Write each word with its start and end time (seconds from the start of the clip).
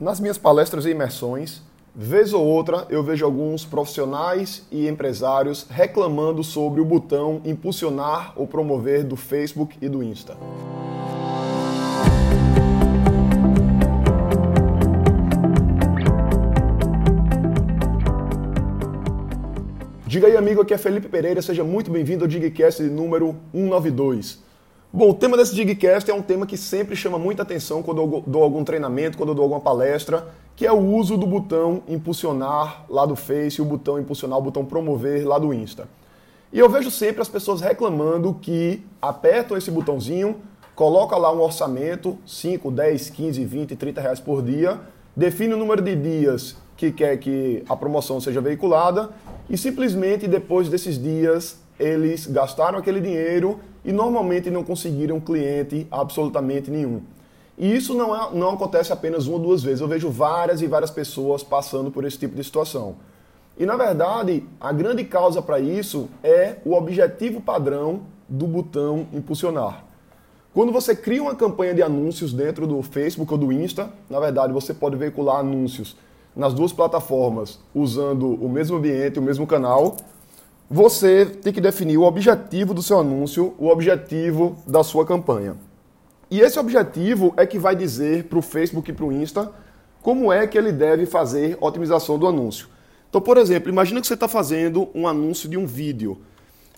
Nas 0.00 0.18
minhas 0.18 0.38
palestras 0.38 0.86
e 0.86 0.92
imersões, 0.92 1.60
vez 1.94 2.32
ou 2.32 2.42
outra 2.42 2.86
eu 2.88 3.02
vejo 3.02 3.22
alguns 3.22 3.66
profissionais 3.66 4.66
e 4.72 4.88
empresários 4.88 5.66
reclamando 5.68 6.42
sobre 6.42 6.80
o 6.80 6.86
botão 6.86 7.42
impulsionar 7.44 8.32
ou 8.34 8.46
promover 8.46 9.04
do 9.04 9.14
Facebook 9.14 9.76
e 9.78 9.90
do 9.90 10.02
Insta. 10.02 10.38
Diga 20.06 20.28
aí, 20.28 20.34
amigo, 20.34 20.62
aqui 20.62 20.72
é 20.72 20.78
Felipe 20.78 21.08
Pereira, 21.08 21.42
seja 21.42 21.62
muito 21.62 21.90
bem-vindo 21.90 22.24
ao 22.24 22.28
Digcast 22.28 22.82
número 22.84 23.36
192. 23.52 24.49
Bom, 24.92 25.10
o 25.10 25.14
tema 25.14 25.36
desse 25.36 25.54
Digcast 25.54 26.10
é 26.10 26.14
um 26.14 26.20
tema 26.20 26.44
que 26.44 26.56
sempre 26.56 26.96
chama 26.96 27.16
muita 27.16 27.42
atenção 27.42 27.80
quando 27.80 28.02
eu 28.02 28.24
dou 28.26 28.42
algum 28.42 28.64
treinamento, 28.64 29.16
quando 29.16 29.28
eu 29.28 29.36
dou 29.36 29.44
alguma 29.44 29.60
palestra, 29.60 30.26
que 30.56 30.66
é 30.66 30.72
o 30.72 30.80
uso 30.80 31.16
do 31.16 31.28
botão 31.28 31.84
impulsionar 31.86 32.86
lá 32.88 33.06
do 33.06 33.14
Face, 33.14 33.62
o 33.62 33.64
botão 33.64 34.00
impulsionar, 34.00 34.36
o 34.36 34.42
botão 34.42 34.64
promover 34.64 35.24
lá 35.24 35.38
do 35.38 35.54
Insta. 35.54 35.86
E 36.52 36.58
eu 36.58 36.68
vejo 36.68 36.90
sempre 36.90 37.22
as 37.22 37.28
pessoas 37.28 37.60
reclamando 37.60 38.34
que 38.42 38.84
apertam 39.00 39.56
esse 39.56 39.70
botãozinho, 39.70 40.38
coloca 40.74 41.16
lá 41.16 41.32
um 41.32 41.40
orçamento, 41.40 42.18
5, 42.26 42.68
10, 42.68 43.10
15, 43.10 43.44
20, 43.44 43.76
30 43.76 44.00
reais 44.00 44.18
por 44.18 44.42
dia, 44.42 44.80
define 45.14 45.54
o 45.54 45.56
número 45.56 45.82
de 45.82 45.94
dias 45.94 46.56
que 46.76 46.90
quer 46.90 47.16
que 47.18 47.62
a 47.68 47.76
promoção 47.76 48.20
seja 48.20 48.40
veiculada 48.40 49.10
e 49.48 49.56
simplesmente 49.56 50.26
depois 50.26 50.68
desses 50.68 51.00
dias 51.00 51.60
eles 51.78 52.26
gastaram 52.26 52.78
aquele 52.78 53.00
dinheiro 53.00 53.60
e 53.84 53.92
normalmente 53.92 54.50
não 54.50 54.62
conseguiram 54.62 55.20
cliente 55.20 55.86
absolutamente 55.90 56.70
nenhum. 56.70 57.02
E 57.58 57.74
isso 57.76 57.94
não, 57.94 58.16
é, 58.16 58.30
não 58.32 58.50
acontece 58.50 58.92
apenas 58.92 59.26
uma 59.26 59.36
ou 59.36 59.42
duas 59.42 59.62
vezes. 59.62 59.80
Eu 59.80 59.88
vejo 59.88 60.08
várias 60.10 60.62
e 60.62 60.66
várias 60.66 60.90
pessoas 60.90 61.42
passando 61.42 61.90
por 61.90 62.04
esse 62.04 62.18
tipo 62.18 62.34
de 62.34 62.42
situação. 62.42 62.96
E 63.58 63.66
na 63.66 63.76
verdade, 63.76 64.44
a 64.58 64.72
grande 64.72 65.04
causa 65.04 65.42
para 65.42 65.60
isso 65.60 66.08
é 66.22 66.56
o 66.64 66.72
objetivo 66.72 67.40
padrão 67.40 68.00
do 68.26 68.46
botão 68.46 69.06
impulsionar. 69.12 69.84
Quando 70.54 70.72
você 70.72 70.96
cria 70.96 71.22
uma 71.22 71.34
campanha 71.34 71.74
de 71.74 71.82
anúncios 71.82 72.32
dentro 72.32 72.66
do 72.66 72.82
Facebook 72.82 73.30
ou 73.30 73.38
do 73.38 73.52
Insta, 73.52 73.90
na 74.08 74.18
verdade 74.18 74.52
você 74.52 74.72
pode 74.72 74.96
veicular 74.96 75.40
anúncios 75.40 75.96
nas 76.34 76.54
duas 76.54 76.72
plataformas 76.72 77.60
usando 77.74 78.26
o 78.42 78.48
mesmo 78.48 78.78
ambiente, 78.78 79.18
o 79.18 79.22
mesmo 79.22 79.46
canal, 79.46 79.96
você 80.72 81.26
tem 81.26 81.52
que 81.52 81.60
definir 81.60 81.98
o 81.98 82.04
objetivo 82.04 82.72
do 82.72 82.80
seu 82.80 83.00
anúncio, 83.00 83.54
o 83.58 83.66
objetivo 83.66 84.56
da 84.64 84.84
sua 84.84 85.04
campanha. 85.04 85.56
E 86.30 86.40
esse 86.40 86.60
objetivo 86.60 87.34
é 87.36 87.44
que 87.44 87.58
vai 87.58 87.74
dizer 87.74 88.24
para 88.24 88.38
o 88.38 88.42
Facebook 88.42 88.88
e 88.88 88.94
para 88.94 89.04
o 89.04 89.10
Insta 89.10 89.50
como 90.00 90.32
é 90.32 90.46
que 90.46 90.56
ele 90.56 90.70
deve 90.70 91.06
fazer 91.06 91.58
a 91.60 91.66
otimização 91.66 92.16
do 92.16 92.28
anúncio. 92.28 92.68
Então, 93.08 93.20
por 93.20 93.36
exemplo, 93.36 93.68
imagina 93.68 94.00
que 94.00 94.06
você 94.06 94.14
está 94.14 94.28
fazendo 94.28 94.88
um 94.94 95.08
anúncio 95.08 95.48
de 95.48 95.58
um 95.58 95.66
vídeo 95.66 96.18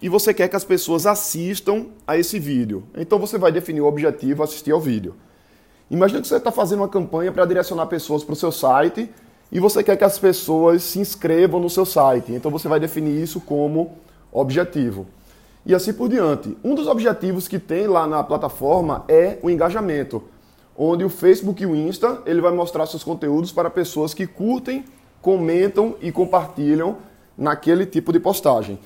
e 0.00 0.08
você 0.08 0.32
quer 0.32 0.46
que 0.46 0.54
as 0.54 0.64
pessoas 0.64 1.04
assistam 1.04 1.86
a 2.06 2.16
esse 2.16 2.38
vídeo. 2.38 2.84
Então 2.96 3.18
você 3.18 3.36
vai 3.38 3.50
definir 3.50 3.80
o 3.80 3.86
objetivo 3.86 4.44
assistir 4.44 4.70
ao 4.70 4.80
vídeo. 4.80 5.16
Imagina 5.90 6.20
que 6.20 6.28
você 6.28 6.36
está 6.36 6.52
fazendo 6.52 6.78
uma 6.78 6.88
campanha 6.88 7.32
para 7.32 7.44
direcionar 7.44 7.86
pessoas 7.86 8.22
para 8.22 8.34
o 8.34 8.36
seu 8.36 8.52
site 8.52 9.10
e 9.52 9.58
você 9.58 9.82
quer 9.82 9.96
que 9.96 10.04
as 10.04 10.18
pessoas 10.18 10.82
se 10.82 11.00
inscrevam 11.00 11.60
no 11.60 11.68
seu 11.68 11.84
site. 11.84 12.32
Então 12.32 12.50
você 12.50 12.68
vai 12.68 12.78
definir 12.78 13.20
isso 13.20 13.40
como 13.40 13.96
objetivo. 14.32 15.06
E 15.66 15.74
assim 15.74 15.92
por 15.92 16.08
diante. 16.08 16.56
Um 16.64 16.74
dos 16.74 16.86
objetivos 16.86 17.48
que 17.48 17.58
tem 17.58 17.86
lá 17.86 18.06
na 18.06 18.22
plataforma 18.22 19.04
é 19.08 19.38
o 19.42 19.50
engajamento, 19.50 20.22
onde 20.76 21.04
o 21.04 21.10
Facebook 21.10 21.62
e 21.62 21.66
o 21.66 21.74
Insta 21.74 22.22
ele 22.24 22.40
vai 22.40 22.52
mostrar 22.52 22.86
seus 22.86 23.04
conteúdos 23.04 23.52
para 23.52 23.68
pessoas 23.68 24.14
que 24.14 24.26
curtem, 24.26 24.84
comentam 25.20 25.96
e 26.00 26.10
compartilham 26.10 26.96
naquele 27.36 27.84
tipo 27.84 28.12
de 28.12 28.20
postagem. 28.20 28.78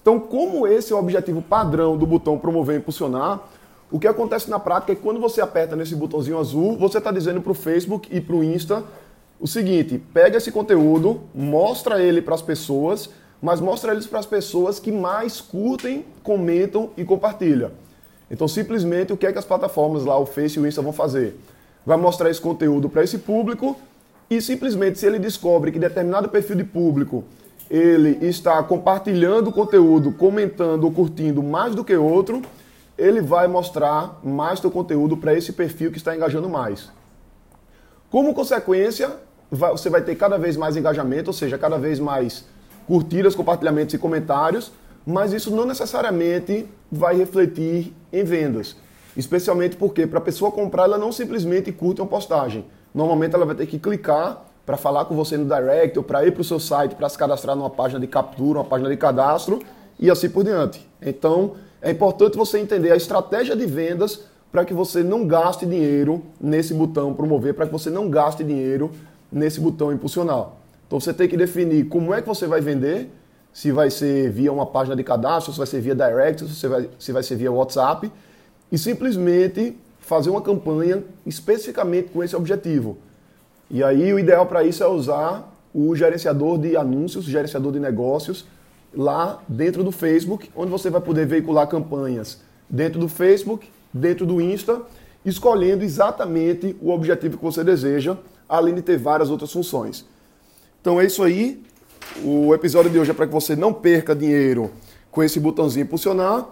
Então, 0.00 0.20
como 0.20 0.66
esse 0.66 0.92
é 0.92 0.96
o 0.96 0.98
objetivo 0.98 1.40
padrão 1.40 1.96
do 1.96 2.06
botão 2.06 2.38
promover 2.38 2.76
e 2.76 2.78
impulsionar, 2.78 3.40
o 3.90 3.98
que 3.98 4.06
acontece 4.06 4.50
na 4.50 4.58
prática 4.58 4.92
é 4.92 4.94
que 4.94 5.00
quando 5.00 5.18
você 5.18 5.40
aperta 5.40 5.74
nesse 5.74 5.96
botãozinho 5.96 6.38
azul, 6.38 6.76
você 6.76 6.98
está 6.98 7.10
dizendo 7.10 7.40
para 7.40 7.52
o 7.52 7.54
Facebook 7.54 8.14
e 8.14 8.20
para 8.20 8.36
o 8.36 8.44
Insta 8.44 8.84
o 9.38 9.46
seguinte: 9.46 10.02
pega 10.12 10.38
esse 10.38 10.50
conteúdo, 10.50 11.20
mostra 11.34 12.02
ele 12.02 12.22
para 12.22 12.34
as 12.34 12.42
pessoas, 12.42 13.10
mas 13.40 13.60
mostra 13.60 13.92
eles 13.92 14.06
para 14.06 14.18
as 14.18 14.26
pessoas 14.26 14.78
que 14.78 14.90
mais 14.90 15.40
curtem, 15.40 16.04
comentam 16.22 16.90
e 16.96 17.04
compartilham. 17.04 17.70
Então, 18.30 18.48
simplesmente, 18.48 19.12
o 19.12 19.16
que 19.16 19.26
é 19.26 19.32
que 19.32 19.38
as 19.38 19.44
plataformas 19.44 20.04
lá, 20.04 20.18
o 20.18 20.26
Face 20.26 20.58
e 20.58 20.62
o 20.62 20.66
Insta 20.66 20.80
vão 20.80 20.92
fazer? 20.92 21.38
Vai 21.84 21.98
mostrar 21.98 22.30
esse 22.30 22.40
conteúdo 22.40 22.88
para 22.88 23.04
esse 23.04 23.18
público 23.18 23.76
e 24.30 24.40
simplesmente, 24.40 24.98
se 24.98 25.06
ele 25.06 25.18
descobre 25.18 25.70
que 25.70 25.78
determinado 25.78 26.28
perfil 26.28 26.56
de 26.56 26.64
público 26.64 27.24
ele 27.70 28.26
está 28.26 28.62
compartilhando 28.62 29.48
o 29.48 29.52
conteúdo, 29.52 30.12
comentando 30.12 30.84
ou 30.84 30.92
curtindo 30.92 31.42
mais 31.42 31.74
do 31.74 31.84
que 31.84 31.96
outro, 31.96 32.42
ele 32.96 33.20
vai 33.20 33.46
mostrar 33.48 34.20
mais 34.22 34.60
teu 34.60 34.70
conteúdo 34.70 35.16
para 35.16 35.34
esse 35.34 35.52
perfil 35.52 35.90
que 35.90 35.98
está 35.98 36.14
engajando 36.14 36.48
mais. 36.48 36.90
Como 38.10 38.34
consequência, 38.34 39.10
você 39.50 39.90
vai 39.90 40.02
ter 40.02 40.14
cada 40.14 40.38
vez 40.38 40.56
mais 40.56 40.76
engajamento, 40.76 41.30
ou 41.30 41.34
seja, 41.34 41.58
cada 41.58 41.78
vez 41.78 41.98
mais 41.98 42.44
curtidas, 42.86 43.34
compartilhamentos 43.34 43.94
e 43.94 43.98
comentários, 43.98 44.72
mas 45.06 45.32
isso 45.32 45.50
não 45.50 45.64
necessariamente 45.64 46.66
vai 46.90 47.16
refletir 47.16 47.94
em 48.12 48.24
vendas. 48.24 48.76
Especialmente 49.16 49.76
porque 49.76 50.06
para 50.06 50.18
a 50.18 50.22
pessoa 50.22 50.50
comprar, 50.50 50.84
ela 50.84 50.98
não 50.98 51.12
simplesmente 51.12 51.70
curte 51.70 52.00
uma 52.00 52.06
postagem. 52.06 52.64
Normalmente 52.94 53.34
ela 53.34 53.46
vai 53.46 53.54
ter 53.54 53.66
que 53.66 53.78
clicar 53.78 54.44
para 54.64 54.76
falar 54.76 55.04
com 55.04 55.14
você 55.14 55.36
no 55.36 55.44
direct 55.44 55.98
ou 55.98 56.04
para 56.04 56.24
ir 56.26 56.32
para 56.32 56.40
o 56.40 56.44
seu 56.44 56.58
site 56.58 56.94
para 56.94 57.08
se 57.08 57.18
cadastrar 57.18 57.54
numa 57.54 57.70
página 57.70 58.00
de 58.00 58.06
captura, 58.06 58.60
uma 58.60 58.64
página 58.64 58.88
de 58.88 58.96
cadastro 58.96 59.60
e 59.98 60.10
assim 60.10 60.28
por 60.28 60.42
diante. 60.42 60.88
Então 61.02 61.52
é 61.82 61.90
importante 61.90 62.36
você 62.36 62.58
entender 62.58 62.90
a 62.90 62.96
estratégia 62.96 63.54
de 63.54 63.66
vendas 63.66 64.24
para 64.54 64.64
que 64.64 64.72
você 64.72 65.02
não 65.02 65.26
gaste 65.26 65.66
dinheiro 65.66 66.22
nesse 66.40 66.72
botão 66.72 67.12
promover, 67.12 67.54
para 67.54 67.66
que 67.66 67.72
você 67.72 67.90
não 67.90 68.08
gaste 68.08 68.44
dinheiro 68.44 68.92
nesse 69.30 69.60
botão 69.60 69.92
impulsionar. 69.92 70.50
Então 70.86 71.00
você 71.00 71.12
tem 71.12 71.26
que 71.26 71.36
definir 71.36 71.88
como 71.88 72.14
é 72.14 72.22
que 72.22 72.28
você 72.28 72.46
vai 72.46 72.60
vender, 72.60 73.10
se 73.52 73.72
vai 73.72 73.90
ser 73.90 74.30
via 74.30 74.52
uma 74.52 74.64
página 74.64 74.94
de 74.94 75.02
cadastro, 75.02 75.52
se 75.52 75.58
vai 75.58 75.66
ser 75.66 75.80
via 75.80 75.92
direct, 75.92 76.46
se 76.46 76.68
vai, 76.68 76.88
se 77.00 77.10
vai 77.10 77.24
ser 77.24 77.34
via 77.34 77.50
WhatsApp, 77.50 78.12
e 78.70 78.78
simplesmente 78.78 79.76
fazer 79.98 80.30
uma 80.30 80.40
campanha 80.40 81.02
especificamente 81.26 82.10
com 82.10 82.22
esse 82.22 82.36
objetivo. 82.36 82.98
E 83.68 83.82
aí 83.82 84.12
o 84.12 84.20
ideal 84.20 84.46
para 84.46 84.62
isso 84.62 84.84
é 84.84 84.86
usar 84.86 85.52
o 85.74 85.96
gerenciador 85.96 86.58
de 86.58 86.76
anúncios, 86.76 87.24
gerenciador 87.24 87.72
de 87.72 87.80
negócios, 87.80 88.46
lá 88.96 89.42
dentro 89.48 89.82
do 89.82 89.90
Facebook, 89.90 90.48
onde 90.54 90.70
você 90.70 90.90
vai 90.90 91.00
poder 91.00 91.26
veicular 91.26 91.66
campanhas 91.66 92.40
dentro 92.70 93.00
do 93.00 93.08
Facebook 93.08 93.68
dentro 93.94 94.26
do 94.26 94.40
Insta, 94.40 94.82
escolhendo 95.24 95.84
exatamente 95.84 96.76
o 96.82 96.90
objetivo 96.90 97.38
que 97.38 97.44
você 97.44 97.62
deseja, 97.62 98.18
além 98.48 98.74
de 98.74 98.82
ter 98.82 98.98
várias 98.98 99.30
outras 99.30 99.52
funções. 99.52 100.04
Então 100.80 101.00
é 101.00 101.06
isso 101.06 101.22
aí. 101.22 101.62
O 102.22 102.52
episódio 102.52 102.90
de 102.90 102.98
hoje 102.98 103.12
é 103.12 103.14
para 103.14 103.26
que 103.26 103.32
você 103.32 103.54
não 103.54 103.72
perca 103.72 104.14
dinheiro 104.14 104.70
com 105.10 105.22
esse 105.22 105.38
botãozinho 105.38 105.84
impulsionar. 105.84 106.46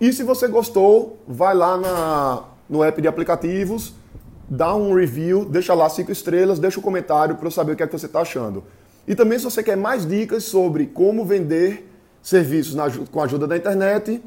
E 0.00 0.12
se 0.12 0.22
você 0.22 0.48
gostou, 0.48 1.18
vai 1.26 1.54
lá 1.54 1.76
na, 1.76 2.44
no 2.70 2.82
app 2.82 3.02
de 3.02 3.08
aplicativos, 3.08 3.92
dá 4.48 4.74
um 4.74 4.94
review, 4.94 5.44
deixa 5.44 5.74
lá 5.74 5.88
cinco 5.88 6.12
estrelas, 6.12 6.58
deixa 6.58 6.78
um 6.78 6.82
comentário 6.82 7.36
para 7.36 7.46
eu 7.46 7.50
saber 7.50 7.72
o 7.72 7.76
que 7.76 7.82
é 7.82 7.86
que 7.86 7.92
você 7.92 8.06
está 8.06 8.20
achando. 8.20 8.64
E 9.06 9.14
também 9.14 9.38
se 9.38 9.44
você 9.44 9.62
quer 9.62 9.76
mais 9.76 10.06
dicas 10.06 10.44
sobre 10.44 10.86
como 10.86 11.24
vender 11.24 11.90
serviços 12.22 12.74
na, 12.74 12.90
com 12.90 13.20
a 13.20 13.24
ajuda 13.24 13.46
da 13.46 13.56
internet, 13.56 14.22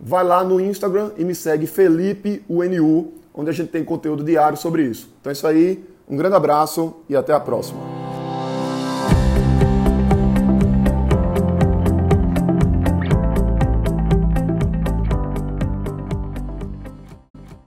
vai 0.00 0.24
lá 0.24 0.44
no 0.44 0.60
Instagram 0.60 1.10
e 1.16 1.24
me 1.24 1.34
segue 1.34 1.66
Felipe 1.66 2.42
UNU, 2.48 3.12
onde 3.34 3.50
a 3.50 3.52
gente 3.52 3.70
tem 3.70 3.84
conteúdo 3.84 4.24
diário 4.24 4.56
sobre 4.56 4.82
isso. 4.82 5.12
Então 5.20 5.30
é 5.30 5.32
isso 5.32 5.46
aí, 5.46 5.84
um 6.08 6.16
grande 6.16 6.36
abraço 6.36 6.94
e 7.08 7.16
até 7.16 7.32
a 7.32 7.40
próxima. 7.40 7.97